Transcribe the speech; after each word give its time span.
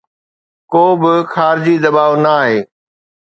ڪوبه 0.71 1.13
خارجي 1.33 1.75
دٻاءُ 1.83 2.13
ناهي. 2.23 2.57